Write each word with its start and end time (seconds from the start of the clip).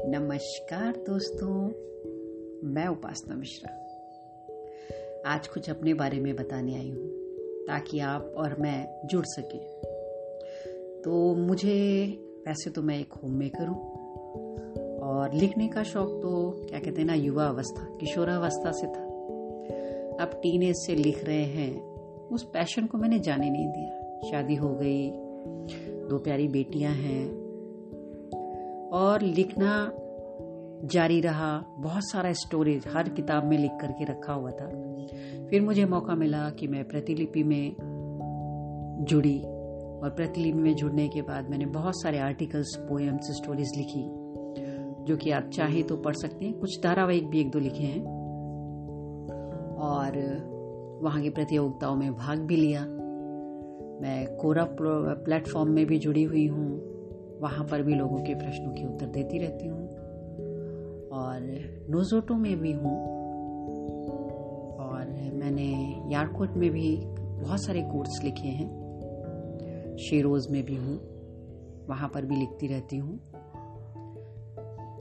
नमस्कार 0.00 0.92
दोस्तों, 0.96 1.66
मैं 2.68 2.86
उपासना 2.86 3.34
मिश्रा। 3.34 3.70
आज 5.26 5.48
कुछ 5.48 5.70
अपने 5.70 5.94
बारे 5.94 6.20
में 6.20 6.36
बताने 6.36 6.74
आई 6.74 6.90
हूँ, 6.90 7.08
ताकि 7.66 7.98
आप 7.98 8.34
और 8.36 8.56
मैं 8.60 9.06
जुड़ 9.06 9.24
सके। 9.24 9.58
तो 11.02 11.34
मुझे, 11.34 12.06
वैसे 12.48 12.70
तो 12.70 12.82
मैं 12.82 13.00
एक 13.00 13.12
होम 13.12 13.32
मेकर 13.32 13.66
हूँ, 13.66 13.94
और 14.98 15.34
लिखने 15.34 15.68
का 15.68 15.82
शौक 15.82 16.08
तो 16.08 16.50
क्या 16.68 16.78
कहते 16.78 17.00
हैं 17.00 17.06
ना, 17.06 17.14
युवा 17.14 17.46
अवस्था 17.46 17.96
किशोरावस्था 18.00 18.72
से 18.72 18.86
था। 18.86 19.04
अब 20.24 20.40
टीनेज 20.42 20.76
से 20.76 20.94
लिख 20.94 21.24
रहे 21.24 21.44
हैं, 21.44 21.82
उस 22.28 22.44
पैशन 22.44 22.86
को 22.86 22.98
मैंने 22.98 23.18
जाने 23.18 23.50
नहीं 23.50 23.68
दिया। 23.68 24.30
शादी 24.30 24.54
हो 24.54 24.74
गई, 24.74 25.10
दो 26.08 26.18
प्यारी 26.18 26.48
बेटियाँ 26.48 26.92
हैं 26.92 27.43
और 28.94 29.22
लिखना 29.22 29.92
जारी 30.84 31.20
रहा। 31.20 31.64
बहुत 31.78 32.10
सारा 32.10 32.32
स्टोरेज 32.32 32.84
हर 32.88 33.08
किताब 33.08 33.44
में 33.44 33.58
लिख 33.58 33.70
करके 33.80 34.04
रखा 34.04 34.32
हुआ 34.32 34.50
था। 34.50 34.66
फिर 35.50 35.62
मुझे 35.62 35.84
मौका 35.84 36.14
मिला 36.14 36.50
कि 36.50 36.66
मैं 36.66 36.84
प्रतिलिपि 36.88 37.42
में 37.42 37.76
जुड़ी 39.00 39.38
और 39.38 40.10
प्रतिलिपि 40.10 40.58
में 40.58 40.74
जुड़ने 40.74 41.08
के 41.08 41.22
बाद 41.22 41.50
मैंने 41.50 41.66
बहुत 41.66 42.02
सारे 42.02 42.18
आर्टिकल्स 42.18 42.76
पोएम्स 42.76 43.30
स्टोरीज 43.30 43.76
लिखी, 43.76 44.04
जो 45.04 45.16
कि 45.16 45.30
आप 45.30 45.50
चाहें 45.54 45.82
तो 45.84 45.96
पढ़ 45.96 46.14
सकते 46.14 46.44
हैं। 46.44 46.58
कुछ 46.58 46.80
धारावाहिक 46.82 47.28
भी 47.28 47.40
एक 47.40 47.50
दो 47.50 47.58
लिखे 47.58 47.82
हैं। 47.82 48.04
और 49.76 50.18
वहाँ 51.02 51.22
की 51.22 51.30
प्रतियोगिताओं 51.30 51.96
में 51.96 52.14
भाग 52.14 52.38
भी 52.38 52.56
लिया। 52.56 52.80
मैं 54.00 54.36
कोरा 54.36 54.66
प्लेटफॉर्म 54.80 55.70
में 55.70 55.86
भी 55.86 55.98
जुड़ी 55.98 56.22
हुई 56.22 56.46
हूँ। 56.46 56.93
वहाँ 57.44 57.64
पर 57.64 57.82
भी 57.82 57.94
लोगों 57.94 58.18
के 58.18 58.34
प्रश्नों 58.34 58.72
के 58.72 58.84
उत्तर 58.84 59.06
देती 59.06 59.38
रहती 59.38 59.66
हूँ। 59.66 59.88
और 61.12 61.40
नोजोटो 61.90 62.34
में 62.34 62.56
भी 62.60 62.72
हूँ। 62.72 62.94
और 64.78 65.06
मैंने 65.34 65.66
यारकोट 66.14 66.50
में 66.50 66.70
भी 66.70 66.96
बहुत 67.06 67.64
सारे 67.64 67.82
कोर्स 67.82 68.22
लिखे 68.24 68.48
हैं। 68.48 68.68
शेरोज 69.96 70.46
में 70.50 70.62
भी 70.64 70.76
हूँ। 70.76 70.96
वहाँ 71.88 72.08
पर 72.08 72.24
भी 72.24 72.36
लिखती 72.36 72.66
रहती 72.66 72.96
हूँ। 72.96 73.20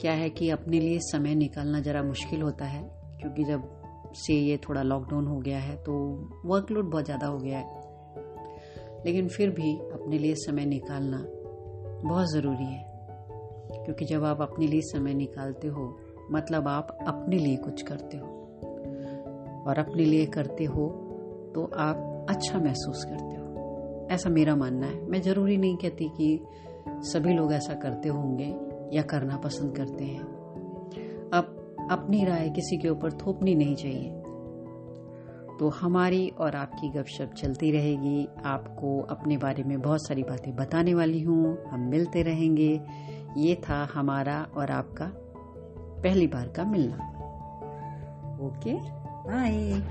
क्या 0.00 0.12
है 0.12 0.30
कि 0.30 0.50
अपने 0.50 0.80
लिए 0.80 0.98
समय 1.00 1.34
निकालना 1.34 1.80
ज़रा 1.80 2.02
मुश्किल 2.02 2.42
होता 2.42 2.64
है, 2.64 2.82
क्योंकि 3.20 3.44
जब 3.44 3.68
से 4.14 4.34
ये 4.34 4.56
थोड़ा 4.56 4.82
लॉकडाउन 4.82 5.26
हो 5.26 5.38
गया 5.38 5.58
है 5.58 5.76
तो 5.76 5.92
वर्कलोड 6.44 6.90
बहुत 6.90 7.04
ज़्यादा 7.04 7.26
हो 7.26 7.38
गया 7.38 7.58
है। 7.58 7.80
लेकिन 9.06 9.28
फिर 9.28 9.50
भी 9.50 9.76
अपने 9.76 10.18
लिए 10.18 10.34
समय 10.34 10.64
निकालना 10.66 11.18
बहुत 12.04 12.32
ज़रूरी 12.32 12.64
है। 12.64 12.90
क्योंकि 13.84 14.04
जब 14.04 14.24
आप 14.24 14.40
अपने 14.42 14.66
लिए 14.66 14.80
समय 14.80 15.14
निकालते 15.14 15.68
हो 15.68 15.98
मतलब 16.32 16.68
आप 16.68 16.98
अपने 17.08 17.38
लिए 17.38 17.56
कुछ 17.56 17.82
करते 17.82 18.16
हो। 18.16 18.26
और 19.66 19.78
अपने 19.78 20.04
लिए 20.04 20.26
करते 20.26 20.64
हो 20.64 20.88
तो 21.54 21.70
आप 21.76 22.26
अच्छा 22.30 22.58
महसूस 22.58 23.04
करते 23.04 23.36
हो। 23.36 23.50
ऐसा 24.10 24.30
मेरा 24.30 24.56
मानना 24.56 24.86
है। 24.86 25.06
मैं 25.06 25.22
ज़रूरी 25.22 25.56
नहीं 25.56 25.76
कहती 25.76 26.08
कि 26.08 26.44
सभी 26.86 27.32
लोग 27.32 27.52
ऐसा 27.52 27.74
करते 27.74 28.08
होंगे 28.08 28.56
या 28.96 29.02
करना 29.02 29.36
पसंद 29.36 29.76
करते 29.76 30.04
हैं। 30.04 30.20
अब 31.32 31.76
अपनी 31.90 32.24
राय 32.24 32.48
किसी 32.50 32.76
के 32.76 32.88
ऊपर 32.88 33.12
थोपनी 33.12 33.54
नहीं 33.54 33.74
चाहिए। 33.76 34.22
तो 35.60 35.68
हमारी 35.68 36.28
और 36.28 36.56
आपकी 36.56 36.88
गपशप 36.88 37.34
चलती 37.36 37.70
रहेगी। 37.70 38.28
आपको 38.44 39.00
अपने 39.00 39.36
बारे 39.36 39.62
में 39.62 39.80
बहुत 39.80 40.06
सारी 40.06 40.22
बातें 40.22 40.56
बताने 40.56 40.94
वाली 40.94 41.22
हूँ। 41.22 41.64
हम 41.70 41.80
मिलते 41.80 42.22
रहेंगे। 42.22 42.80
ये 43.36 43.54
था 43.54 43.88
हमारा 43.94 44.46
और 44.56 44.70
आपका 44.70 45.12
पहली 46.02 46.26
बार 46.26 46.48
का 46.48 46.64
मिलना। 46.64 46.96
Okay 48.42 48.74
bye 49.30 49.82